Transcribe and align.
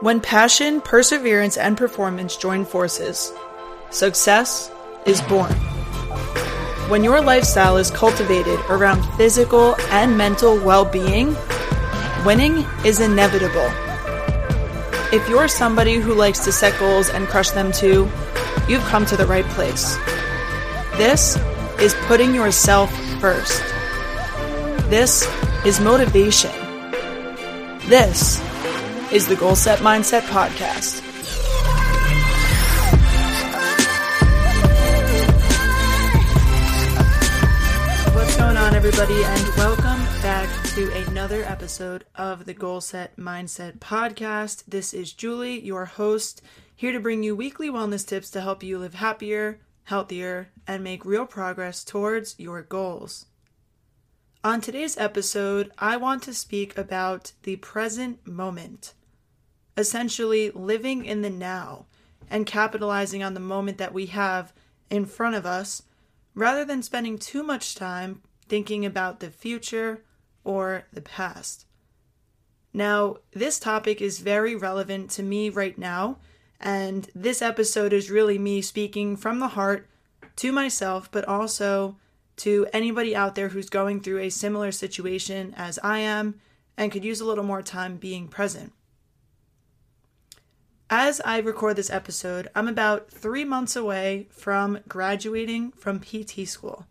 When 0.00 0.20
passion, 0.20 0.82
perseverance, 0.82 1.56
and 1.56 1.74
performance 1.74 2.36
join 2.36 2.66
forces, 2.66 3.32
success 3.88 4.70
is 5.06 5.22
born. 5.22 5.54
When 6.90 7.02
your 7.02 7.22
lifestyle 7.22 7.78
is 7.78 7.90
cultivated 7.90 8.60
around 8.68 9.02
physical 9.16 9.74
and 9.90 10.18
mental 10.18 10.62
well 10.62 10.84
being, 10.84 11.34
winning 12.26 12.66
is 12.84 13.00
inevitable. 13.00 13.70
If 15.14 15.26
you're 15.30 15.48
somebody 15.48 15.94
who 15.94 16.12
likes 16.12 16.40
to 16.40 16.52
set 16.52 16.78
goals 16.78 17.08
and 17.08 17.26
crush 17.26 17.52
them 17.52 17.72
too, 17.72 18.06
you've 18.68 18.84
come 18.84 19.06
to 19.06 19.16
the 19.16 19.26
right 19.26 19.46
place. 19.46 19.96
This 20.98 21.38
is 21.80 21.94
putting 22.06 22.34
yourself 22.34 22.94
first. 23.18 23.62
This 24.90 25.26
is 25.64 25.80
motivation. 25.80 26.52
This 27.88 28.42
is 29.12 29.28
the 29.28 29.36
Goal 29.36 29.54
Set 29.54 29.78
Mindset 29.78 30.22
Podcast. 30.22 31.00
What's 38.14 38.36
going 38.36 38.56
on, 38.56 38.74
everybody, 38.74 39.22
and 39.22 39.48
welcome 39.56 40.04
back 40.22 40.48
to 40.70 40.92
another 41.06 41.44
episode 41.44 42.04
of 42.16 42.46
the 42.46 42.54
Goal 42.54 42.80
Set 42.80 43.16
Mindset 43.16 43.78
Podcast. 43.78 44.64
This 44.66 44.92
is 44.92 45.12
Julie, 45.12 45.60
your 45.60 45.84
host, 45.84 46.42
here 46.74 46.90
to 46.90 46.98
bring 46.98 47.22
you 47.22 47.36
weekly 47.36 47.70
wellness 47.70 48.04
tips 48.04 48.30
to 48.32 48.40
help 48.40 48.64
you 48.64 48.78
live 48.78 48.94
happier, 48.94 49.60
healthier, 49.84 50.48
and 50.66 50.82
make 50.82 51.04
real 51.04 51.26
progress 51.26 51.84
towards 51.84 52.34
your 52.38 52.60
goals. 52.60 53.26
On 54.46 54.60
today's 54.60 54.96
episode, 54.96 55.72
I 55.76 55.96
want 55.96 56.22
to 56.22 56.32
speak 56.32 56.78
about 56.78 57.32
the 57.42 57.56
present 57.56 58.24
moment, 58.28 58.94
essentially 59.76 60.52
living 60.52 61.04
in 61.04 61.22
the 61.22 61.30
now 61.30 61.86
and 62.30 62.46
capitalizing 62.46 63.24
on 63.24 63.34
the 63.34 63.40
moment 63.40 63.76
that 63.78 63.92
we 63.92 64.06
have 64.06 64.52
in 64.88 65.04
front 65.04 65.34
of 65.34 65.46
us 65.46 65.82
rather 66.32 66.64
than 66.64 66.84
spending 66.84 67.18
too 67.18 67.42
much 67.42 67.74
time 67.74 68.22
thinking 68.48 68.86
about 68.86 69.18
the 69.18 69.30
future 69.30 70.04
or 70.44 70.84
the 70.92 71.02
past. 71.02 71.66
Now, 72.72 73.16
this 73.32 73.58
topic 73.58 74.00
is 74.00 74.20
very 74.20 74.54
relevant 74.54 75.10
to 75.10 75.24
me 75.24 75.48
right 75.48 75.76
now, 75.76 76.18
and 76.60 77.10
this 77.16 77.42
episode 77.42 77.92
is 77.92 78.12
really 78.12 78.38
me 78.38 78.62
speaking 78.62 79.16
from 79.16 79.40
the 79.40 79.48
heart 79.48 79.88
to 80.36 80.52
myself, 80.52 81.10
but 81.10 81.24
also 81.24 81.96
to 82.36 82.66
anybody 82.72 83.16
out 83.16 83.34
there 83.34 83.48
who's 83.48 83.70
going 83.70 84.00
through 84.00 84.18
a 84.18 84.30
similar 84.30 84.70
situation 84.72 85.54
as 85.56 85.78
I 85.82 86.00
am 86.00 86.40
and 86.76 86.92
could 86.92 87.04
use 87.04 87.20
a 87.20 87.24
little 87.24 87.44
more 87.44 87.62
time 87.62 87.96
being 87.96 88.28
present. 88.28 88.72
As 90.88 91.20
I 91.24 91.38
record 91.38 91.76
this 91.76 91.90
episode, 91.90 92.48
I'm 92.54 92.68
about 92.68 93.10
three 93.10 93.44
months 93.44 93.74
away 93.74 94.28
from 94.30 94.78
graduating 94.86 95.72
from 95.72 95.98
PT 95.98 96.46
school. 96.46 96.86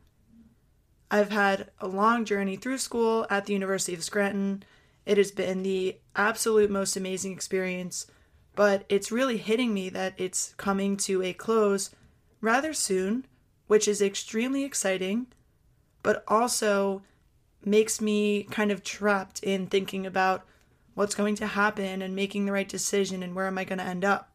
I've 1.10 1.32
had 1.32 1.70
a 1.80 1.88
long 1.88 2.26
journey 2.26 2.58
through 2.58 2.80
school 2.80 3.26
at 3.30 3.46
the 3.46 3.54
University 3.54 3.94
of 3.94 4.04
Scranton. 4.04 4.64
It 5.06 5.18
has 5.18 5.32
been 5.32 5.64
the 5.64 5.98
absolute 6.16 6.70
most 6.70 6.98
amazing 6.98 7.32
experience, 7.32 8.08
but 8.56 8.84
it's 8.90 9.12
really 9.12 9.38
hitting 9.38 9.74
me 9.74 9.88
that 9.90 10.16
it's 10.18 10.54
coming 10.58 10.98
to 10.98 11.22
a 11.22 11.32
close 11.32 11.92
rather 12.42 12.74
soon, 12.74 13.26
which 13.68 13.88
is 13.88 14.02
extremely 14.02 14.66
exciting 14.66 15.28
but 16.06 16.24
also 16.28 17.02
makes 17.64 18.00
me 18.00 18.44
kind 18.52 18.72
of 18.72 18.84
trapped 18.84 19.42
in 19.42 19.66
thinking 19.66 20.06
about 20.06 20.46
what's 20.94 21.16
going 21.16 21.34
to 21.34 21.48
happen 21.48 22.04
and 22.04 22.16
making 22.16 22.46
the 22.46 22.52
right 22.52 22.70
decision 22.70 23.24
and 23.24 23.34
where 23.34 23.48
am 23.48 23.58
I 23.58 23.64
going 23.64 23.80
to 23.80 23.84
end 23.84 24.06
up. 24.06 24.30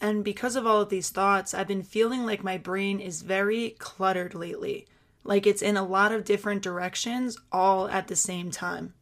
And 0.00 0.24
because 0.24 0.56
of 0.56 0.66
all 0.66 0.80
of 0.80 0.88
these 0.88 1.10
thoughts, 1.10 1.54
I've 1.54 1.68
been 1.68 1.84
feeling 1.84 2.26
like 2.26 2.42
my 2.42 2.58
brain 2.58 2.98
is 2.98 3.22
very 3.22 3.76
cluttered 3.78 4.34
lately. 4.34 4.88
Like 5.22 5.46
it's 5.46 5.62
in 5.62 5.76
a 5.76 5.86
lot 5.86 6.10
of 6.10 6.24
different 6.24 6.60
directions 6.60 7.38
all 7.52 7.86
at 7.86 8.08
the 8.08 8.16
same 8.16 8.50
time. 8.50 8.94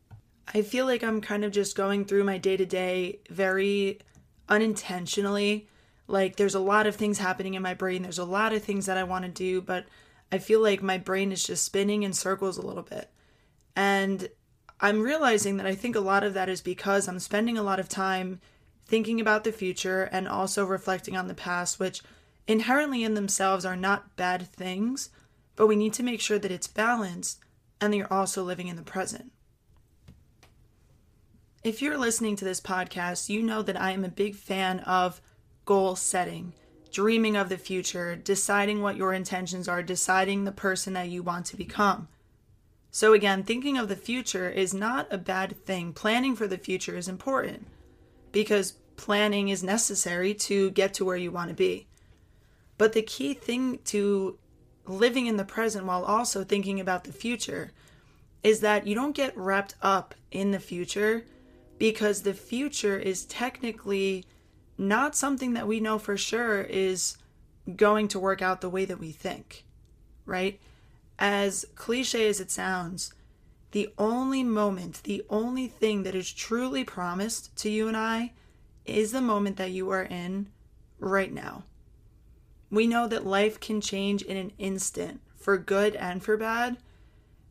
I 0.53 0.61
feel 0.61 0.85
like 0.85 1.03
I'm 1.03 1.23
kind 1.23 1.43
of 1.43 1.53
just 1.53 1.75
going 1.75 2.05
through 2.05 2.25
my 2.25 2.37
day 2.37 2.59
to 2.59 2.67
day 2.67 3.21
very 3.31 4.01
unintentionally. 4.47 5.71
Like 6.07 6.37
there's 6.37 6.55
a 6.55 6.61
lot 6.61 6.87
of 6.87 6.97
things 6.97 7.17
happening 7.17 7.55
in 7.55 7.63
my 7.63 7.73
brain, 7.73 8.03
there's 8.03 8.19
a 8.19 8.27
lot 8.27 8.53
of 8.53 8.63
things 8.63 8.85
that 8.85 8.99
I 8.99 9.05
want 9.05 9.25
to 9.25 9.31
do, 9.31 9.63
but 9.63 9.87
I 10.31 10.39
feel 10.39 10.63
like 10.63 10.83
my 10.83 10.99
brain 10.99 11.33
is 11.33 11.43
just 11.43 11.65
spinning 11.65 12.03
in 12.03 12.13
circles 12.13 12.59
a 12.59 12.67
little 12.67 12.83
bit. 12.83 13.11
And 13.75 14.29
I'm 14.81 15.01
realizing 15.01 15.57
that 15.57 15.67
I 15.67 15.75
think 15.75 15.97
a 15.97 16.01
lot 16.01 16.23
of 16.23 16.35
that 16.35 16.49
is 16.49 16.61
because 16.61 17.09
I'm 17.09 17.19
spending 17.19 17.57
a 17.57 17.63
lot 17.63 17.81
of 17.81 17.89
time 17.89 18.41
thinking 18.87 19.21
about 19.21 19.45
the 19.45 19.53
future 19.53 20.05
and 20.05 20.29
also 20.29 20.65
reflecting 20.65 21.17
on 21.17 21.29
the 21.29 21.35
past, 21.35 21.81
which 21.81 22.03
inherently 22.47 23.05
in 23.05 23.15
themselves 23.15 23.65
are 23.65 23.77
not 23.77 24.17
bad 24.17 24.47
things, 24.47 25.11
but 25.57 25.67
we 25.67 25.77
need 25.77 25.93
to 25.95 26.03
make 26.03 26.21
sure 26.21 26.39
that 26.39 26.51
it's 26.51 26.67
balanced 26.67 27.41
and 27.81 27.93
that 27.93 27.97
you're 27.97 28.13
also 28.13 28.43
living 28.43 28.69
in 28.69 28.77
the 28.77 28.83
present. 28.83 29.33
If 31.65 31.83
you're 31.83 31.99
listening 31.99 32.37
to 32.37 32.45
this 32.45 32.61
podcast, 32.61 33.29
you 33.29 33.43
know 33.43 33.63
that 33.63 33.81
I 33.81 33.91
am 33.91 34.05
a 34.05 34.09
big 34.09 34.37
fan 34.37 34.81
of 34.81 35.21
goal 35.65 35.97
setting 35.97 36.53
dreaming 36.91 37.37
of 37.37 37.49
the 37.49 37.59
future, 37.59 38.17
deciding 38.17 38.83
what 38.83 38.97
your 38.97 39.13
intentions 39.13 39.69
are, 39.69 39.83
deciding 39.83 40.45
the 40.45 40.53
person 40.53 40.93
that 40.95 41.09
you 41.09 41.23
want 41.23 41.47
to 41.47 41.57
become. 41.57 42.09
So, 42.91 43.13
again, 43.13 43.43
thinking 43.43 43.77
of 43.77 43.89
the 43.89 43.97
future 43.97 44.49
is 44.49 44.73
not 44.73 45.07
a 45.11 45.19
bad 45.19 45.65
thing. 45.65 45.93
Planning 45.93 46.35
for 46.35 46.47
the 46.47 46.59
future 46.59 46.97
is 46.97 47.09
important 47.09 47.67
because 48.33 48.73
planning 48.97 49.49
is 49.49 49.63
necessary 49.63 50.35
to 50.35 50.71
get 50.71 50.95
to 50.95 51.05
where 51.05 51.17
you 51.17 51.31
want 51.31 51.49
to 51.49 51.55
be. 51.55 51.87
But 52.79 52.93
the 52.93 53.03
key 53.03 53.35
thing 53.35 53.79
to 53.87 54.39
living 54.87 55.27
in 55.27 55.37
the 55.37 55.45
present 55.45 55.85
while 55.85 56.05
also 56.05 56.45
thinking 56.45 56.81
about 56.81 57.05
the 57.05 57.13
future 57.13 57.73
is 58.43 58.61
that 58.61 58.87
you 58.87 58.95
don't 58.95 59.15
get 59.15 59.37
wrapped 59.37 59.75
up 59.83 60.15
in 60.31 60.53
the 60.53 60.61
future 60.61 61.25
because 61.79 62.23
the 62.23 62.35
future 62.35 62.99
is 62.99 63.25
technically 63.27 64.25
not 64.79 65.17
something 65.17 65.55
that 65.55 65.67
we 65.67 65.81
know 65.81 65.99
for 65.99 66.17
sure 66.17 66.63
is 66.63 67.19
going 67.77 68.09
to 68.09 68.19
work 68.19 68.41
out 68.41 68.61
the 68.61 68.71
way 68.71 68.85
that 68.85 69.01
we 69.01 69.11
think, 69.11 69.65
right? 70.25 70.61
As 71.19 71.67
cliche 71.75 72.29
as 72.29 72.41
it 72.41 72.51
sounds, 72.51 73.13
the 73.73 73.93
only 73.99 74.43
moment, 74.43 75.03
the 75.03 75.25
only 75.29 75.67
thing 75.67 76.05
that 76.05 76.15
is 76.15 76.33
truly 76.33 76.85
promised 76.85 77.55
to 77.59 77.69
you 77.69 77.89
and 77.89 77.97
I 77.97 78.33
is 78.87 79.13
the 79.13 79.21
moment 79.21 79.57
that 79.59 79.73
you 79.73 79.91
are 79.91 80.05
in 80.05 80.49
right 80.99 81.33
now. 81.33 81.65
We 82.71 82.87
know 82.87 83.07
that 83.09 83.27
life 83.27 83.61
can 83.61 83.81
change 83.81 84.23
in 84.23 84.37
an 84.37 84.53
instant 84.59 85.21
for 85.37 85.59
good 85.59 85.97
and 85.97 86.23
for 86.23 86.37
bad. 86.37 86.79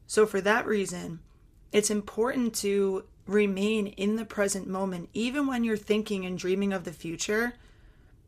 So, 0.07 0.25
for 0.25 0.41
that 0.41 0.65
reason, 0.65 1.19
it's 1.71 1.89
important 1.89 2.55
to 2.55 3.03
remain 3.27 3.88
in 3.88 4.15
the 4.15 4.25
present 4.25 4.67
moment, 4.67 5.09
even 5.13 5.47
when 5.47 5.63
you're 5.63 5.77
thinking 5.77 6.25
and 6.25 6.38
dreaming 6.38 6.73
of 6.73 6.83
the 6.83 6.93
future. 6.93 7.53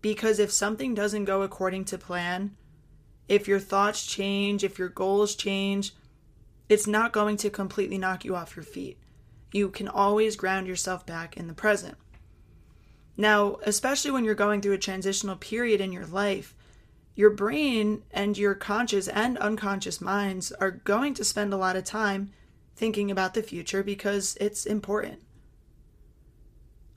Because 0.01 0.39
if 0.39 0.51
something 0.51 0.93
doesn't 0.93 1.25
go 1.25 1.41
according 1.41 1.85
to 1.85 1.97
plan, 1.97 2.55
if 3.27 3.47
your 3.47 3.59
thoughts 3.59 4.05
change, 4.05 4.63
if 4.63 4.79
your 4.79 4.89
goals 4.89 5.35
change, 5.35 5.93
it's 6.67 6.87
not 6.87 7.13
going 7.13 7.37
to 7.37 7.49
completely 7.49 7.97
knock 7.97 8.23
you 8.23 8.35
off 8.35 8.55
your 8.55 8.63
feet. 8.63 8.97
You 9.51 9.69
can 9.69 9.87
always 9.87 10.35
ground 10.35 10.67
yourself 10.67 11.05
back 11.05 11.35
in 11.35 11.47
the 11.47 11.53
present. 11.53 11.97
Now, 13.17 13.57
especially 13.65 14.11
when 14.11 14.23
you're 14.23 14.35
going 14.35 14.61
through 14.61 14.73
a 14.73 14.77
transitional 14.77 15.35
period 15.35 15.81
in 15.81 15.91
your 15.91 16.05
life, 16.05 16.55
your 17.15 17.31
brain 17.31 18.03
and 18.11 18.37
your 18.37 18.55
conscious 18.55 19.09
and 19.09 19.37
unconscious 19.39 19.99
minds 19.99 20.53
are 20.53 20.71
going 20.71 21.13
to 21.15 21.25
spend 21.25 21.51
a 21.51 21.57
lot 21.57 21.75
of 21.75 21.83
time 21.83 22.31
thinking 22.79 23.11
about 23.11 23.33
the 23.33 23.43
future 23.43 23.83
because 23.83 24.37
it's 24.39 24.65
important. 24.65 25.19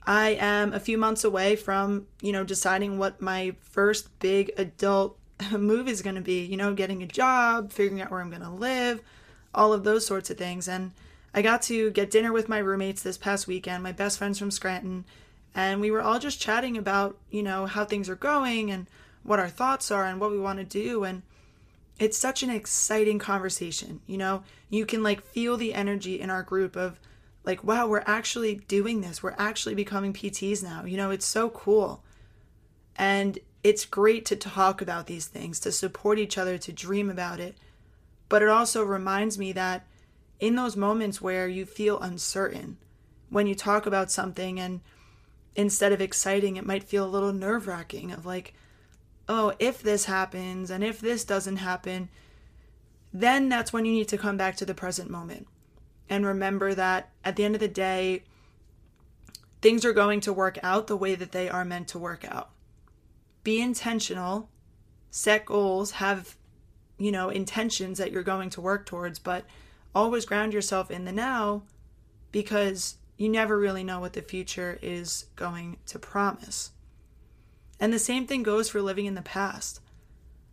I 0.06 0.31
am 0.31 0.73
a 0.73 0.81
few 0.81 0.96
months 0.96 1.25
away 1.25 1.56
from, 1.56 2.06
you 2.20 2.32
know, 2.32 2.44
deciding 2.44 2.99
what 2.99 3.20
my 3.20 3.56
first 3.61 4.17
big 4.20 4.52
adult 4.56 5.19
move 5.50 5.88
is 5.88 6.00
going 6.00 6.14
to 6.14 6.23
be, 6.23 6.44
you 6.44 6.56
know, 6.56 6.73
getting 6.73 7.02
a 7.02 7.06
job, 7.06 7.73
figuring 7.73 8.00
out 8.00 8.12
where 8.12 8.20
I'm 8.20 8.31
going 8.31 8.43
to 8.43 8.50
live, 8.50 9.02
all 9.52 9.73
of 9.73 9.82
those 9.82 10.06
sorts 10.06 10.31
of 10.31 10.38
things. 10.38 10.69
And 10.69 10.93
I 11.34 11.43
got 11.43 11.62
to 11.62 11.90
get 11.90 12.12
dinner 12.12 12.32
with 12.32 12.49
my 12.49 12.58
roommates 12.58 13.02
this 13.02 13.19
past 13.19 13.49
weekend, 13.49 13.82
my 13.82 13.93
best 13.93 14.19
friends 14.19 14.38
from 14.38 14.52
Scranton, 14.52 15.05
and 15.52 15.81
we 15.81 15.90
were 15.90 16.00
all 16.00 16.20
just 16.20 16.40
chatting 16.40 16.78
about, 16.78 17.19
you 17.31 17.43
know, 17.43 17.67
how 17.67 17.85
things 17.85 18.08
are 18.08 18.17
going 18.17 18.70
and 18.70 18.87
what 19.25 19.40
our 19.40 19.49
thoughts 19.49 19.90
are 19.90 20.05
and 20.05 20.20
what 20.20 20.31
we 20.31 20.38
want 20.38 20.58
to 20.58 20.64
do. 20.64 21.02
And 21.05 21.23
it's 21.98 22.18
such 22.18 22.42
an 22.42 22.50
exciting 22.50 23.18
conversation. 23.18 24.00
You 24.06 24.18
know, 24.18 24.42
you 24.70 24.86
can 24.86 25.02
like 25.02 25.22
feel 25.22 25.56
the 25.56 25.74
energy 25.74 26.20
in 26.20 26.30
our 26.30 26.42
group 26.42 26.76
of 26.76 26.98
like, 27.44 27.64
wow, 27.64 27.86
we're 27.86 28.04
actually 28.06 28.56
doing 28.56 29.00
this. 29.00 29.22
We're 29.22 29.34
actually 29.38 29.74
becoming 29.74 30.12
PTs 30.12 30.62
now. 30.62 30.84
You 30.84 30.96
know, 30.96 31.10
it's 31.10 31.26
so 31.26 31.50
cool. 31.50 32.02
And 32.96 33.38
it's 33.64 33.84
great 33.84 34.24
to 34.26 34.36
talk 34.36 34.80
about 34.80 35.06
these 35.06 35.26
things, 35.26 35.60
to 35.60 35.72
support 35.72 36.18
each 36.18 36.38
other, 36.38 36.58
to 36.58 36.72
dream 36.72 37.10
about 37.10 37.40
it. 37.40 37.56
But 38.28 38.42
it 38.42 38.48
also 38.48 38.82
reminds 38.82 39.38
me 39.38 39.52
that 39.52 39.86
in 40.40 40.56
those 40.56 40.76
moments 40.76 41.20
where 41.20 41.48
you 41.48 41.66
feel 41.66 42.00
uncertain, 42.00 42.78
when 43.30 43.46
you 43.46 43.54
talk 43.54 43.86
about 43.86 44.10
something 44.10 44.58
and 44.58 44.80
instead 45.54 45.92
of 45.92 46.00
exciting, 46.00 46.56
it 46.56 46.66
might 46.66 46.84
feel 46.84 47.04
a 47.04 47.08
little 47.08 47.32
nerve 47.32 47.66
wracking 47.66 48.10
of 48.10 48.26
like, 48.26 48.54
oh, 49.28 49.54
if 49.58 49.82
this 49.82 50.06
happens 50.06 50.70
and 50.70 50.82
if 50.82 51.00
this 51.00 51.24
doesn't 51.24 51.58
happen, 51.58 52.08
then 53.12 53.48
that's 53.48 53.72
when 53.72 53.84
you 53.84 53.92
need 53.92 54.08
to 54.08 54.19
come 54.19 54.36
back 54.36 54.56
to 54.56 54.64
the 54.64 54.74
present 54.74 55.10
moment 55.10 55.46
and 56.12 56.26
remember 56.26 56.74
that 56.74 57.10
at 57.24 57.36
the 57.36 57.44
end 57.44 57.54
of 57.54 57.60
the 57.60 57.69
day, 57.69 58.22
things 59.62 59.82
are 59.82 59.94
going 59.94 60.20
to 60.20 60.32
work 60.32 60.58
out 60.62 60.86
the 60.86 60.96
way 60.96 61.14
that 61.14 61.32
they 61.32 61.48
are 61.48 61.64
meant 61.64 61.88
to 61.88 61.98
work 61.98 62.24
out. 62.28 62.50
Be 63.44 63.62
intentional, 63.62 64.50
set 65.10 65.46
goals, 65.46 65.92
have, 65.92 66.36
you 66.98 67.10
know, 67.10 67.30
intentions 67.30 67.96
that 67.96 68.12
you're 68.12 68.22
going 68.22 68.50
to 68.50 68.60
work 68.60 68.84
towards, 68.84 69.18
but 69.18 69.46
always 69.94 70.26
ground 70.26 70.52
yourself 70.52 70.90
in 70.90 71.06
the 71.06 71.12
now 71.12 71.62
because 72.30 72.96
you 73.16 73.30
never 73.30 73.58
really 73.58 73.84
know 73.84 74.00
what 74.00 74.12
the 74.12 74.20
future 74.20 74.78
is 74.82 75.26
going 75.34 75.78
to 75.86 75.98
promise. 75.98 76.72
And 77.82 77.93
the 77.93 77.99
same 77.99 78.29
thing 78.29 78.44
goes 78.44 78.69
for 78.69 78.81
living 78.81 79.06
in 79.06 79.17
the 79.17 79.23
past. 79.23 79.81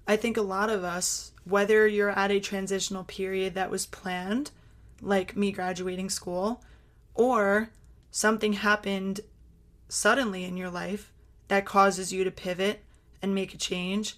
I 0.08 0.16
think 0.16 0.36
a 0.36 0.42
lot 0.42 0.72
of 0.72 0.84
us, 0.84 1.32
whether 1.44 1.86
you're 1.86 2.10
at 2.10 2.32
a 2.32 2.40
transitional 2.40 3.04
period 3.04 3.54
that 3.54 3.70
was 3.70 3.86
planned, 3.86 4.50
like 5.00 5.38
me 5.38 5.52
graduating 5.52 6.10
school, 6.10 6.64
or 7.14 7.70
something 8.10 8.54
happened 8.54 9.20
suddenly 9.88 10.44
in 10.44 10.58
your 10.58 10.72
life 10.72 11.14
that 11.50 11.66
causes 11.68 12.12
you 12.12 12.24
to 12.24 12.32
pivot 12.32 12.84
and 13.22 13.36
make 13.36 13.54
a 13.54 13.58
change, 13.58 14.16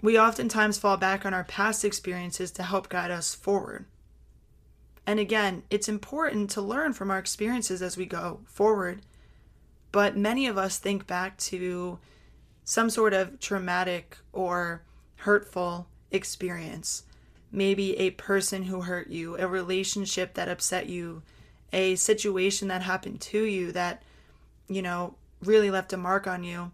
we 0.00 0.16
oftentimes 0.16 0.78
fall 0.78 0.96
back 0.96 1.26
on 1.26 1.34
our 1.34 1.42
past 1.42 1.84
experiences 1.84 2.52
to 2.52 2.62
help 2.62 2.88
guide 2.88 3.10
us 3.10 3.34
forward. 3.34 3.84
And 5.08 5.18
again, 5.18 5.64
it's 5.70 5.88
important 5.88 6.50
to 6.50 6.62
learn 6.62 6.92
from 6.92 7.10
our 7.10 7.18
experiences 7.18 7.82
as 7.82 7.96
we 7.96 8.06
go 8.06 8.42
forward. 8.44 9.02
But 9.92 10.16
many 10.16 10.46
of 10.46 10.58
us 10.58 10.78
think 10.78 11.06
back 11.06 11.36
to 11.38 11.98
some 12.64 12.90
sort 12.90 13.12
of 13.12 13.38
traumatic 13.38 14.16
or 14.32 14.82
hurtful 15.16 15.86
experience. 16.10 17.04
Maybe 17.50 17.98
a 17.98 18.10
person 18.10 18.62
who 18.64 18.80
hurt 18.80 19.08
you, 19.08 19.36
a 19.38 19.46
relationship 19.46 20.34
that 20.34 20.48
upset 20.48 20.88
you, 20.88 21.22
a 21.72 21.96
situation 21.96 22.68
that 22.68 22.82
happened 22.82 23.20
to 23.20 23.44
you 23.44 23.72
that, 23.72 24.02
you 24.68 24.80
know, 24.80 25.14
really 25.42 25.70
left 25.70 25.92
a 25.92 25.96
mark 25.96 26.26
on 26.26 26.44
you. 26.44 26.72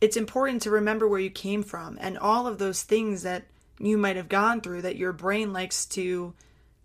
It's 0.00 0.16
important 0.16 0.62
to 0.62 0.70
remember 0.70 1.08
where 1.08 1.20
you 1.20 1.30
came 1.30 1.62
from 1.62 1.98
and 2.00 2.18
all 2.18 2.46
of 2.46 2.58
those 2.58 2.82
things 2.82 3.22
that 3.22 3.44
you 3.78 3.98
might 3.98 4.16
have 4.16 4.28
gone 4.28 4.60
through 4.60 4.82
that 4.82 4.96
your 4.96 5.12
brain 5.12 5.52
likes 5.52 5.84
to 5.86 6.34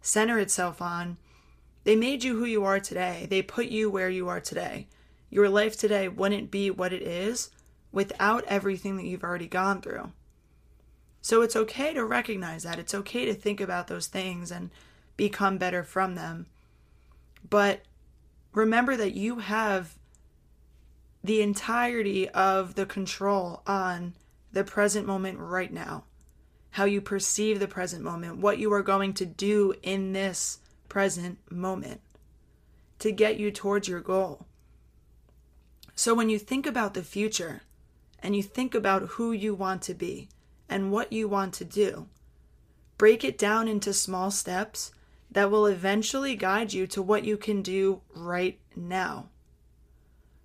center 0.01 0.39
itself 0.39 0.81
on, 0.81 1.18
they 1.83 1.95
made 1.95 2.23
you 2.23 2.38
who 2.38 2.45
you 2.45 2.63
are 2.63 2.79
today. 2.79 3.27
They 3.29 3.41
put 3.41 3.68
you 3.68 3.89
where 3.89 4.09
you 4.09 4.27
are 4.27 4.39
today. 4.39 4.88
Your 5.31 5.50
life 5.50 5.75
today 5.75 6.07
wouldn't 6.07 6.51
be 6.51 6.69
what 6.69 6.94
it 6.94 7.01
is 7.01 7.50
without 7.92 8.44
everything 8.45 8.98
that 8.98 9.06
you've 9.06 9.24
already 9.24 9.48
gone 9.48 9.81
through. 9.81 10.12
So 11.22 11.42
it's 11.42 11.56
okay 11.56 11.94
to 11.94 12.06
recognize 12.06 12.62
that. 12.62 12.78
It's 12.78 12.94
okay 12.94 13.25
to 13.25 13.33
think 13.33 13.60
about 13.60 13.88
those 13.88 14.06
things 14.06 14.51
and 14.51 14.69
become 15.18 15.57
better 15.57 15.83
from 15.83 16.13
them. 16.13 16.45
But 17.50 17.81
remember 18.54 18.95
that 18.95 19.16
you 19.16 19.39
have 19.39 19.95
the 21.24 21.42
entirety 21.42 22.30
of 22.30 22.75
the 22.75 22.86
control 22.86 23.63
on 23.66 24.13
the 24.51 24.63
present 24.63 25.07
moment 25.07 25.39
right 25.39 25.74
now 25.74 26.04
how 26.72 26.86
you 26.86 27.01
perceive 27.01 27.60
the 27.60 27.68
present 27.68 28.04
moment, 28.04 28.38
what 28.38 28.57
you 28.57 28.72
are 28.74 28.81
going 28.81 29.13
to 29.13 29.25
do 29.25 29.74
in 29.83 30.13
this 30.13 30.60
present 30.88 31.38
moment 31.51 32.01
to 33.00 33.12
get 33.12 33.38
you 33.38 33.51
towards 33.51 33.88
your 33.88 34.00
goal. 34.00 34.45
So 36.01 36.15
when 36.15 36.31
you 36.31 36.39
think 36.39 36.65
about 36.65 36.95
the 36.95 37.03
future 37.03 37.62
and 38.24 38.36
you 38.36 38.42
think 38.42 38.74
about 38.74 39.03
who 39.03 39.31
you 39.31 39.53
want 39.53 39.83
to 39.83 39.94
be 39.94 40.30
and 40.68 40.92
what 40.92 41.13
you 41.13 41.27
want 41.27 41.53
to 41.53 41.63
do, 41.63 42.07
break 42.98 43.24
it 43.24 43.38
down 43.38 43.68
into 43.68 43.94
small 43.94 44.31
steps 44.31 44.92
that 45.30 45.51
will 45.51 45.68
eventually 45.68 46.36
guide 46.36 46.74
you 46.74 46.88
to 46.88 47.03
what 47.03 47.24
you 47.24 47.38
can 47.38 47.62
do 47.62 48.01
right 48.15 48.57
now. 48.75 49.30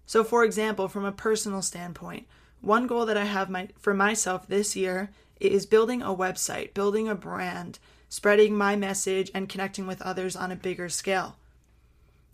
So, 0.04 0.22
for 0.22 0.44
example, 0.44 0.88
from 0.88 1.06
a 1.06 1.10
personal 1.10 1.62
standpoint, 1.62 2.26
one 2.60 2.86
goal 2.86 3.06
that 3.06 3.16
I 3.16 3.24
have 3.24 3.48
my, 3.48 3.68
for 3.78 3.94
myself 3.94 4.46
this 4.46 4.76
year 4.76 5.08
is 5.40 5.64
building 5.64 6.02
a 6.02 6.14
website, 6.14 6.74
building 6.74 7.08
a 7.08 7.14
brand, 7.14 7.78
spreading 8.10 8.54
my 8.54 8.76
message, 8.76 9.30
and 9.32 9.48
connecting 9.48 9.86
with 9.86 10.02
others 10.02 10.36
on 10.36 10.52
a 10.52 10.54
bigger 10.54 10.90
scale. 10.90 11.38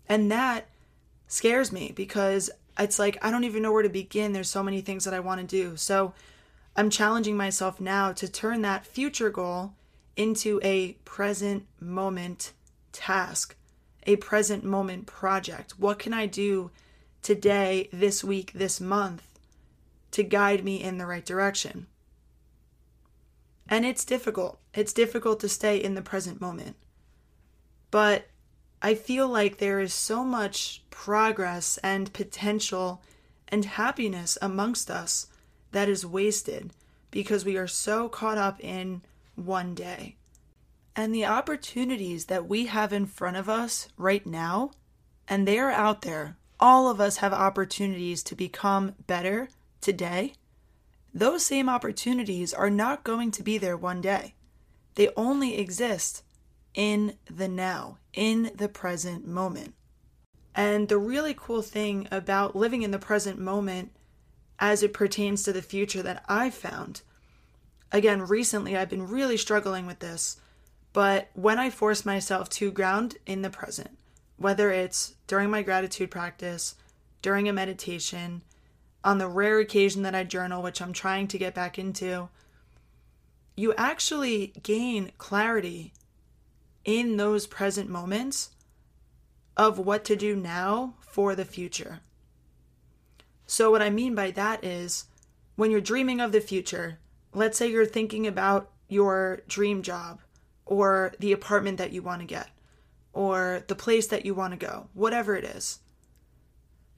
And 0.09 0.29
that 0.29 0.67
scares 1.25 1.71
me 1.71 1.93
because 1.95 2.51
it's 2.77 2.99
like 2.99 3.17
I 3.21 3.31
don't 3.31 3.43
even 3.43 3.61
know 3.61 3.71
where 3.71 3.83
to 3.83 3.89
begin. 3.89 4.33
There's 4.33 4.49
so 4.49 4.63
many 4.63 4.81
things 4.81 5.05
that 5.05 5.13
I 5.13 5.19
want 5.19 5.41
to 5.41 5.47
do. 5.47 5.77
So 5.77 6.13
I'm 6.75 6.89
challenging 6.89 7.37
myself 7.37 7.79
now 7.79 8.11
to 8.13 8.27
turn 8.27 8.61
that 8.63 8.85
future 8.85 9.29
goal 9.29 9.73
into 10.15 10.59
a 10.63 10.93
present 11.05 11.65
moment 11.79 12.53
task, 12.91 13.55
a 14.05 14.15
present 14.17 14.63
moment 14.63 15.05
project. 15.05 15.79
What 15.79 15.99
can 15.99 16.13
I 16.13 16.25
do 16.25 16.71
today, 17.21 17.89
this 17.91 18.23
week, 18.23 18.53
this 18.53 18.79
month 18.79 19.39
to 20.11 20.23
guide 20.23 20.63
me 20.63 20.81
in 20.81 20.97
the 20.97 21.05
right 21.05 21.25
direction? 21.25 21.87
And 23.67 23.85
it's 23.85 24.05
difficult. 24.05 24.59
It's 24.73 24.93
difficult 24.93 25.39
to 25.39 25.49
stay 25.49 25.77
in 25.77 25.95
the 25.95 26.01
present 26.01 26.41
moment. 26.41 26.75
But 27.91 28.27
I 28.81 28.95
feel 28.95 29.27
like 29.27 29.57
there 29.57 29.79
is 29.79 29.93
so 29.93 30.23
much 30.23 30.82
progress 30.93 31.77
and 31.83 32.13
potential 32.13 33.01
and 33.47 33.65
happiness 33.65 34.37
amongst 34.41 34.89
us 34.89 35.27
that 35.71 35.89
is 35.89 36.05
wasted 36.05 36.71
because 37.11 37.43
we 37.43 37.57
are 37.57 37.67
so 37.67 38.07
caught 38.07 38.37
up 38.37 38.63
in 38.63 39.01
one 39.35 39.75
day. 39.75 40.15
And 40.95 41.13
the 41.13 41.25
opportunities 41.25 42.25
that 42.25 42.47
we 42.47 42.67
have 42.67 42.93
in 42.93 43.05
front 43.05 43.37
of 43.37 43.49
us 43.49 43.87
right 43.97 44.25
now, 44.25 44.71
and 45.27 45.47
they 45.47 45.59
are 45.59 45.71
out 45.71 46.03
there. 46.03 46.37
All 46.59 46.89
of 46.89 47.01
us 47.01 47.17
have 47.17 47.33
opportunities 47.33 48.23
to 48.23 48.35
become 48.35 48.95
better 49.07 49.49
today 49.81 50.33
those 51.13 51.45
same 51.45 51.69
opportunities 51.69 52.53
are 52.53 52.71
not 52.71 53.03
going 53.03 53.29
to 53.31 53.43
be 53.43 53.57
there 53.59 53.77
one 53.77 54.01
day. 54.01 54.33
They 54.95 55.09
only 55.15 55.57
exist 55.57 56.23
in 56.73 57.17
the 57.29 57.47
now, 57.47 57.99
in 58.13 58.51
the 58.55 58.67
present 58.67 59.27
moment. 59.27 59.75
And 60.55 60.87
the 60.87 60.97
really 60.97 61.35
cool 61.35 61.61
thing 61.61 62.07
about 62.11 62.55
living 62.55 62.83
in 62.83 62.91
the 62.91 62.99
present 62.99 63.39
moment 63.39 63.91
as 64.59 64.83
it 64.83 64.93
pertains 64.93 65.43
to 65.43 65.53
the 65.53 65.61
future 65.61 66.03
that 66.03 66.23
I've 66.29 66.53
found, 66.53 67.01
again, 67.91 68.21
recently 68.21 68.77
I've 68.77 68.89
been 68.89 69.07
really 69.07 69.37
struggling 69.37 69.85
with 69.85 69.99
this, 69.99 70.37
but 70.93 71.29
when 71.33 71.57
I 71.57 71.69
force 71.69 72.05
myself 72.05 72.49
to 72.51 72.71
ground 72.71 73.17
in 73.25 73.41
the 73.41 73.49
present, 73.49 73.97
whether 74.37 74.69
it's 74.69 75.15
during 75.25 75.49
my 75.49 75.63
gratitude 75.63 76.11
practice, 76.11 76.75
during 77.21 77.49
a 77.49 77.53
meditation, 77.53 78.43
on 79.03 79.17
the 79.17 79.27
rare 79.27 79.59
occasion 79.59 80.03
that 80.03 80.15
I 80.15 80.23
journal, 80.23 80.61
which 80.61 80.81
I'm 80.81 80.93
trying 80.93 81.27
to 81.29 81.37
get 81.37 81.53
back 81.53 81.77
into, 81.79 82.29
you 83.55 83.73
actually 83.75 84.53
gain 84.63 85.11
clarity 85.17 85.93
in 86.85 87.17
those 87.17 87.47
present 87.47 87.89
moments 87.89 88.49
of 89.55 89.79
what 89.79 90.03
to 90.05 90.15
do 90.15 90.35
now 90.35 90.95
for 90.99 91.35
the 91.35 91.45
future. 91.45 91.99
So, 93.45 93.71
what 93.71 93.81
I 93.81 93.89
mean 93.89 94.15
by 94.15 94.31
that 94.31 94.63
is 94.63 95.05
when 95.55 95.69
you're 95.69 95.81
dreaming 95.81 96.19
of 96.19 96.31
the 96.31 96.41
future, 96.41 96.99
let's 97.33 97.57
say 97.57 97.69
you're 97.69 97.85
thinking 97.85 98.25
about 98.25 98.71
your 98.87 99.41
dream 99.47 99.81
job 99.81 100.21
or 100.65 101.13
the 101.19 101.31
apartment 101.31 101.77
that 101.77 101.91
you 101.91 102.01
want 102.01 102.21
to 102.21 102.27
get 102.27 102.49
or 103.11 103.63
the 103.67 103.75
place 103.75 104.07
that 104.07 104.25
you 104.25 104.33
want 104.33 104.51
to 104.51 104.65
go, 104.65 104.87
whatever 104.93 105.35
it 105.35 105.43
is 105.43 105.79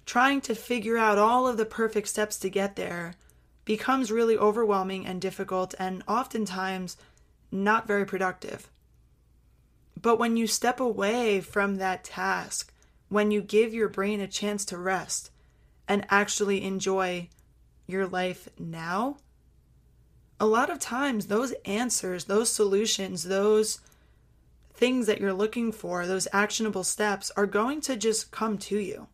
trying 0.06 0.40
to 0.40 0.56
figure 0.56 0.98
out 0.98 1.18
all 1.18 1.48
of 1.48 1.58
the 1.58 1.66
perfect 1.66 2.08
steps 2.08 2.38
to 2.38 2.50
get 2.50 2.76
there 2.76 3.16
becomes 3.66 4.12
really 4.12 4.38
overwhelming 4.38 5.06
and 5.06 5.20
difficult 5.20 5.74
and 5.80 6.04
oftentimes 6.08 6.98
not 7.52 7.88
very 7.88 8.06
productive. 8.06 8.70
But 10.02 10.20
when 10.20 10.38
you 10.38 10.48
step 10.48 10.80
away 10.80 11.42
from 11.42 11.75
that 11.78 12.04
task, 12.04 12.74
when 13.10 13.32
you 13.32 13.42
give 13.42 13.74
your 13.74 13.90
brain 13.90 14.20
a 14.20 14.28
chance 14.28 14.66
to 14.66 14.78
rest 14.78 15.32
and 15.88 16.06
actually 16.10 16.64
enjoy 16.64 17.30
your 17.88 18.08
life 18.08 18.50
now, 18.60 19.18
a 20.40 20.46
lot 20.46 20.70
of 20.70 20.80
times 20.80 21.28
those 21.28 21.54
answers, 21.64 22.25
those 22.25 22.52
solutions, 22.52 23.24
those 23.24 23.80
things 24.74 25.08
that 25.08 25.22
you're 25.22 25.34
looking 25.34 25.72
for, 25.72 26.06
those 26.06 26.28
actionable 26.34 26.84
steps 26.84 27.32
are 27.38 27.46
going 27.46 27.80
to 27.82 27.96
just 27.96 28.32
come 28.32 28.58
to 28.58 28.78
you. 28.78 29.08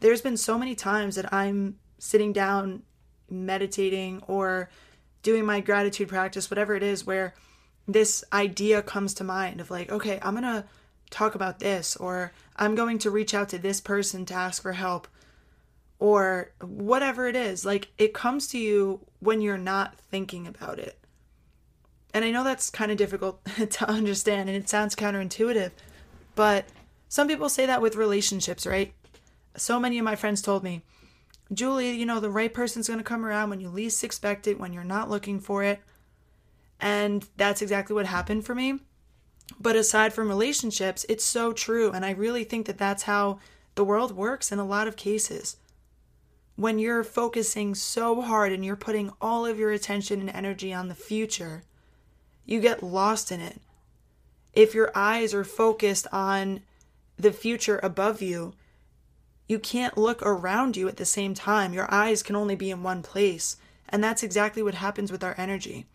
There's 0.00 0.20
been 0.20 0.36
so 0.36 0.58
many 0.58 0.74
times 0.74 1.16
that 1.16 1.32
I'm 1.32 1.78
sitting 1.98 2.32
down 2.32 2.82
meditating 3.28 4.22
or 4.28 4.70
doing 5.22 5.44
my 5.44 5.60
gratitude 5.60 6.08
practice, 6.08 6.50
whatever 6.50 6.76
it 6.76 6.82
is, 6.82 7.04
where 7.04 7.34
this 7.88 8.24
idea 8.32 8.82
comes 8.82 9.14
to 9.14 9.24
mind 9.24 9.60
of 9.60 9.70
like, 9.70 9.90
okay, 9.92 10.18
I'm 10.22 10.34
going 10.34 10.42
to 10.44 10.64
talk 11.10 11.34
about 11.34 11.60
this, 11.60 11.96
or 11.96 12.32
I'm 12.56 12.74
going 12.74 12.98
to 12.98 13.10
reach 13.10 13.32
out 13.34 13.48
to 13.50 13.58
this 13.58 13.80
person 13.80 14.24
to 14.26 14.34
ask 14.34 14.62
for 14.62 14.72
help. 14.72 15.06
or 15.98 16.52
whatever 16.60 17.26
it 17.26 17.36
is. 17.36 17.64
Like 17.64 17.88
it 17.98 18.12
comes 18.14 18.48
to 18.48 18.58
you 18.58 19.00
when 19.20 19.40
you're 19.40 19.58
not 19.58 19.96
thinking 19.96 20.46
about 20.46 20.78
it. 20.78 20.98
And 22.12 22.24
I 22.24 22.30
know 22.30 22.44
that's 22.44 22.70
kind 22.70 22.90
of 22.90 22.98
difficult 22.98 23.44
to 23.70 23.90
understand 23.90 24.48
and 24.48 24.56
it 24.56 24.68
sounds 24.68 24.94
counterintuitive, 24.94 25.70
but 26.34 26.66
some 27.08 27.28
people 27.28 27.48
say 27.48 27.66
that 27.66 27.82
with 27.82 27.96
relationships, 27.96 28.66
right? 28.66 28.92
So 29.56 29.80
many 29.80 29.98
of 29.98 30.04
my 30.04 30.16
friends 30.16 30.42
told 30.42 30.62
me, 30.62 30.82
Julie, 31.52 31.92
you 31.92 32.04
know, 32.06 32.20
the 32.20 32.30
right 32.30 32.52
person's 32.52 32.88
going 32.88 32.98
to 32.98 33.04
come 33.04 33.24
around 33.24 33.50
when 33.50 33.60
you 33.60 33.68
least 33.68 34.02
expect 34.02 34.46
it, 34.46 34.58
when 34.58 34.72
you're 34.72 34.84
not 34.84 35.08
looking 35.08 35.38
for 35.40 35.62
it. 35.62 35.80
And 36.80 37.26
that's 37.36 37.62
exactly 37.62 37.94
what 37.94 38.06
happened 38.06 38.44
for 38.44 38.54
me. 38.54 38.80
But 39.58 39.76
aside 39.76 40.12
from 40.12 40.28
relationships, 40.28 41.06
it's 41.08 41.24
so 41.24 41.52
true. 41.52 41.90
And 41.92 42.04
I 42.04 42.10
really 42.10 42.44
think 42.44 42.66
that 42.66 42.78
that's 42.78 43.04
how 43.04 43.38
the 43.74 43.84
world 43.84 44.16
works 44.16 44.50
in 44.50 44.58
a 44.58 44.64
lot 44.64 44.88
of 44.88 44.96
cases. 44.96 45.56
When 46.56 46.78
you're 46.78 47.04
focusing 47.04 47.74
so 47.74 48.22
hard 48.22 48.52
and 48.52 48.64
you're 48.64 48.76
putting 48.76 49.12
all 49.20 49.46
of 49.46 49.58
your 49.58 49.72
attention 49.72 50.20
and 50.20 50.30
energy 50.30 50.72
on 50.72 50.88
the 50.88 50.94
future, 50.94 51.62
you 52.44 52.60
get 52.60 52.82
lost 52.82 53.30
in 53.30 53.40
it. 53.40 53.60
If 54.52 54.74
your 54.74 54.90
eyes 54.94 55.34
are 55.34 55.44
focused 55.44 56.06
on 56.12 56.60
the 57.18 57.32
future 57.32 57.78
above 57.82 58.22
you, 58.22 58.54
you 59.48 59.58
can't 59.58 59.98
look 59.98 60.22
around 60.22 60.76
you 60.76 60.88
at 60.88 60.96
the 60.96 61.04
same 61.04 61.34
time. 61.34 61.72
Your 61.72 61.92
eyes 61.92 62.22
can 62.22 62.36
only 62.36 62.56
be 62.56 62.70
in 62.70 62.82
one 62.82 63.02
place. 63.02 63.58
And 63.88 64.02
that's 64.02 64.22
exactly 64.22 64.62
what 64.62 64.74
happens 64.74 65.12
with 65.12 65.22
our 65.22 65.34
energy. 65.38 65.86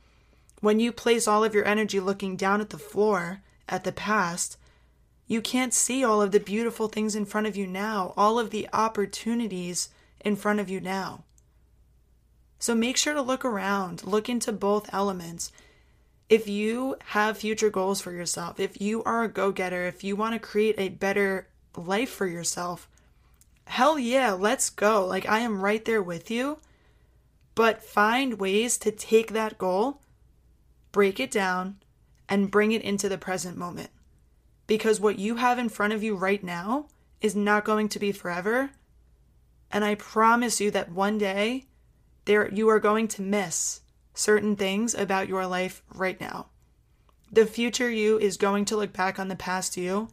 When 0.62 0.80
you 0.80 0.92
place 0.92 1.28
all 1.28 1.44
of 1.44 1.56
your 1.56 1.66
energy 1.66 2.00
looking 2.00 2.38
down 2.38 2.62
at 2.62 2.70
the 2.70 2.78
floor, 2.78 3.42
at 3.68 3.84
the 3.84 3.92
past, 3.92 4.58
you 5.26 5.42
can't 5.42 5.74
see 5.74 6.04
all 6.04 6.22
of 6.22 6.32
the 6.32 6.40
beautiful 6.40 6.88
things 6.88 7.16
in 7.16 7.26
front 7.26 7.48
of 7.48 7.58
you 7.58 7.66
now, 7.66 8.14
all 8.16 8.38
of 8.38 8.52
the 8.52 8.70
opportunities 8.72 9.90
in 10.24 10.36
front 10.36 10.60
of 10.60 10.70
you 10.70 10.80
now. 10.80 11.24
So 12.60 12.76
make 12.76 12.96
sure 12.96 13.16
to 13.16 13.24
look 13.24 13.44
around, 13.44 14.06
look 14.06 14.30
into 14.30 14.52
both 14.52 14.94
elements. 14.94 15.52
If 16.30 16.48
you 16.48 16.96
have 17.06 17.40
future 17.40 17.72
goals 17.72 18.00
for 18.00 18.12
yourself, 18.12 18.60
if 18.60 18.80
you 18.80 19.04
are 19.04 19.24
a 19.24 19.28
go 19.28 19.52
getter, 19.52 19.88
if 19.88 20.04
you 20.04 20.16
want 20.16 20.36
to 20.36 20.40
create 20.40 20.76
a 20.78 20.90
better 20.90 21.48
life 21.76 22.12
for 22.12 22.28
yourself, 22.28 22.88
hell 23.66 23.98
yeah, 23.98 24.34
let's 24.34 24.70
go. 24.70 25.08
Like, 25.08 25.28
I 25.28 25.40
am 25.40 25.64
right 25.64 25.84
there 25.84 26.04
with 26.04 26.30
you. 26.30 26.60
But 27.56 27.84
find 27.84 28.40
ways 28.40 28.78
to 28.78 28.92
take 28.92 29.34
that 29.34 29.58
goal 29.58 30.02
break 30.92 31.20
it 31.20 31.32
down, 31.32 31.78
and 32.28 32.52
bring 32.52 32.72
it 32.72 32.82
into 32.82 33.10
the 33.10 33.18
present 33.18 33.58
moment. 33.58 33.90
Because 34.68 35.00
what 35.00 35.20
you 35.20 35.36
have 35.36 35.60
in 35.60 35.70
front 35.70 35.94
of 35.94 36.04
you 36.04 36.16
right 36.16 36.44
now 36.44 36.88
is 37.20 37.36
not 37.36 37.66
going 37.66 37.90
to 37.90 38.00
be 38.00 38.12
forever. 38.12 38.72
And 39.70 39.84
I 39.84 39.96
promise 39.96 40.62
you 40.62 40.72
that 40.72 40.92
one 40.92 41.18
day 41.18 41.66
there 42.26 42.50
you 42.54 42.70
are 42.70 42.80
going 42.80 43.08
to 43.10 43.22
miss 43.22 43.82
certain 44.14 44.56
things 44.56 44.94
about 44.94 45.28
your 45.28 45.48
life 45.48 45.84
right 45.94 46.20
now. 46.20 46.48
The 47.32 47.46
future 47.46 47.90
you 47.90 48.18
is 48.20 48.38
going 48.38 48.66
to 48.66 48.78
look 48.78 48.94
back 48.94 49.20
on 49.20 49.28
the 49.28 49.36
past 49.36 49.78
you 49.78 50.10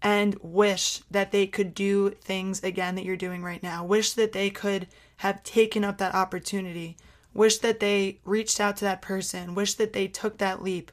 and 0.00 0.36
wish 0.40 1.02
that 1.10 1.32
they 1.32 1.46
could 1.46 1.74
do 1.74 2.10
things 2.10 2.62
again 2.62 2.94
that 2.94 3.04
you're 3.04 3.16
doing 3.16 3.42
right 3.42 3.62
now. 3.62 3.84
Wish 3.84 4.12
that 4.12 4.32
they 4.32 4.50
could 4.50 4.86
have 5.18 5.42
taken 5.42 5.84
up 5.84 5.98
that 5.98 6.14
opportunity 6.14 6.96
Wish 7.38 7.58
that 7.58 7.78
they 7.78 8.18
reached 8.24 8.58
out 8.58 8.76
to 8.78 8.84
that 8.84 9.00
person. 9.00 9.54
Wish 9.54 9.74
that 9.74 9.92
they 9.92 10.08
took 10.08 10.38
that 10.38 10.60
leap. 10.60 10.90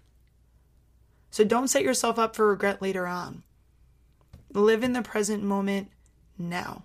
So 1.32 1.44
don't 1.44 1.70
set 1.70 1.82
yourself 1.82 2.20
up 2.20 2.36
for 2.36 2.48
regret 2.48 2.84
later 2.84 3.08
on. 3.08 3.42
Live 4.54 4.84
in 4.84 4.94
the 4.94 5.02
present 5.02 5.42
moment 5.42 5.90
now. 6.38 6.84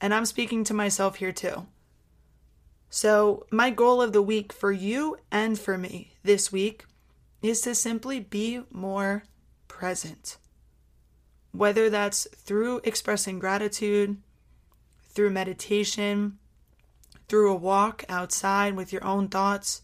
And 0.00 0.12
I'm 0.12 0.26
speaking 0.26 0.64
to 0.64 0.74
myself 0.74 1.14
here 1.14 1.30
too. 1.30 1.68
So, 2.90 3.46
my 3.52 3.70
goal 3.70 4.02
of 4.02 4.12
the 4.12 4.20
week 4.20 4.52
for 4.52 4.72
you 4.72 5.18
and 5.30 5.56
for 5.56 5.78
me 5.78 6.14
this 6.24 6.50
week 6.50 6.86
is 7.40 7.60
to 7.60 7.72
simply 7.72 8.18
be 8.18 8.62
more 8.72 9.22
present. 9.68 10.38
Whether 11.52 11.88
that's 11.88 12.26
through 12.34 12.80
expressing 12.82 13.38
gratitude, 13.38 14.16
through 15.08 15.30
meditation, 15.30 16.37
through 17.28 17.52
a 17.52 17.56
walk 17.56 18.04
outside 18.08 18.74
with 18.74 18.92
your 18.92 19.04
own 19.04 19.28
thoughts. 19.28 19.82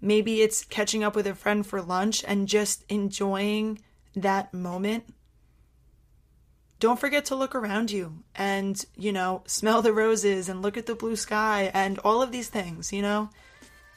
Maybe 0.00 0.42
it's 0.42 0.64
catching 0.64 1.04
up 1.04 1.14
with 1.14 1.26
a 1.26 1.34
friend 1.34 1.66
for 1.66 1.82
lunch 1.82 2.24
and 2.26 2.48
just 2.48 2.84
enjoying 2.88 3.80
that 4.14 4.52
moment. 4.54 5.04
Don't 6.80 6.98
forget 6.98 7.26
to 7.26 7.36
look 7.36 7.54
around 7.54 7.90
you 7.92 8.24
and, 8.34 8.84
you 8.96 9.12
know, 9.12 9.42
smell 9.46 9.82
the 9.82 9.92
roses 9.92 10.48
and 10.48 10.62
look 10.62 10.76
at 10.76 10.86
the 10.86 10.94
blue 10.94 11.16
sky 11.16 11.70
and 11.74 11.98
all 12.00 12.22
of 12.22 12.32
these 12.32 12.48
things, 12.48 12.92
you 12.92 13.02
know? 13.02 13.30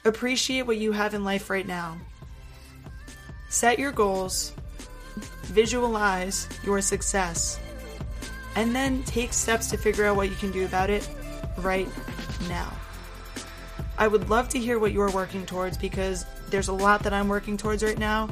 Appreciate 0.03 0.63
what 0.63 0.77
you 0.77 0.91
have 0.91 1.13
in 1.15 1.23
life 1.23 1.49
right 1.49 1.67
now. 1.67 1.97
Set 3.49 3.79
your 3.79 3.91
goals, 3.91 4.53
visualize 5.43 6.47
your 6.63 6.81
success, 6.81 7.59
and 8.55 8.75
then 8.75 9.01
take 9.03 9.33
steps 9.33 9.69
to 9.71 9.77
figure 9.77 10.05
out 10.05 10.15
what 10.15 10.29
you 10.29 10.35
can 10.35 10.51
do 10.51 10.65
about 10.65 10.89
it 10.89 11.09
right 11.57 11.87
now. 12.47 12.71
I 13.97 14.07
would 14.07 14.29
love 14.29 14.49
to 14.49 14.59
hear 14.59 14.77
what 14.77 14.91
you're 14.91 15.11
working 15.11 15.45
towards 15.45 15.77
because 15.77 16.25
there's 16.49 16.67
a 16.67 16.73
lot 16.73 17.03
that 17.03 17.13
I'm 17.13 17.29
working 17.29 17.57
towards 17.57 17.83
right 17.83 17.97
now, 17.97 18.29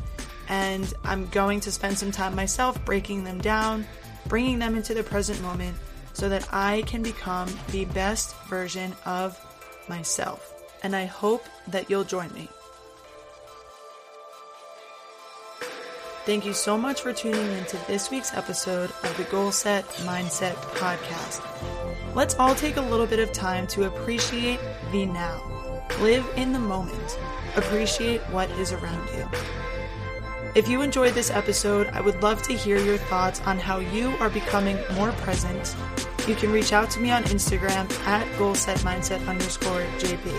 and 0.50 0.94
I'm 1.03 1.27
going 1.27 1.62
to 1.62 1.72
spend 1.72 1.98
some 1.98 2.12
time 2.12 2.36
myself 2.36 2.84
breaking 2.84 3.24
them 3.24 3.39
down, 3.39 3.86
bringing 4.27 4.60
them 4.60 4.75
into 4.75 4.94
the 4.94 5.03
present 5.03 5.42
moment 5.42 5.77
so 6.12 6.30
that 6.30 6.48
I 6.51 6.84
can 6.84 7.01
become 7.01 7.50
the 7.72 7.86
best 7.86 8.36
version 8.46 8.94
of 9.06 9.39
myself. 9.88 10.50
And 10.84 10.96
I 10.96 11.06
hope 11.06 11.46
that 11.70 11.89
you'll 11.89 12.03
join 12.03 12.32
me. 12.34 12.50
Thank 16.25 16.46
you 16.46 16.53
so 16.53 16.77
much 16.77 17.01
for 17.01 17.12
tuning 17.12 17.51
into 17.58 17.77
this 17.88 18.10
week's 18.10 18.34
episode 18.34 18.92
of 19.03 19.18
the 19.18 19.25
Goal 19.25 19.51
Set 19.51 19.86
Mindset 20.06 20.53
Podcast. 20.75 21.83
Let's 22.15 22.36
all 22.36 22.53
take 22.53 22.77
a 22.77 22.82
little 22.82 23.08
bit 23.08 23.20
of 23.20 23.32
time 23.32 23.65
to 23.67 23.86
appreciate 23.86 24.60
the 24.91 25.08
now. 25.08 25.41
Live 26.00 26.29
in 26.36 26.53
the 26.53 26.60
moment. 26.60 27.20
Appreciate 27.55 28.22
what 28.29 28.51
is 28.51 28.72
around 28.72 29.08
you. 29.15 29.27
If 30.53 30.67
you 30.67 30.82
enjoyed 30.82 31.15
this 31.15 31.32
episode, 31.32 31.88
I 31.88 32.01
would 32.01 32.22
love 32.22 32.43
to 32.43 32.53
hear 32.53 32.77
your 32.77 32.98
thoughts 32.98 33.41
on 33.41 33.58
how 33.58 33.79
you 33.79 34.10
are 34.20 34.29
becoming 34.29 34.77
more 34.93 35.12
present. 35.13 35.75
You 36.27 36.36
can 36.36 36.51
reach 36.51 36.72
out 36.72 36.91
to 36.91 37.00
me 37.00 37.10
on 37.10 37.24
Instagram 37.24 37.91
at 38.05 38.27
goalsetmindset 38.38 39.27
underscore 39.27 39.82
JP. 39.98 40.32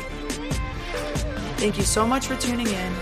Thank 1.58 1.76
you 1.76 1.82
so 1.82 2.06
much 2.06 2.28
for 2.28 2.36
tuning 2.36 2.68
in, 2.68 2.92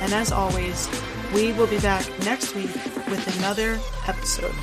and 0.00 0.12
as 0.12 0.30
always, 0.30 0.88
we 1.34 1.52
will 1.54 1.66
be 1.66 1.80
back 1.80 2.06
next 2.20 2.54
week 2.54 2.72
with 3.08 3.38
another 3.38 3.80
episode. 4.06 4.54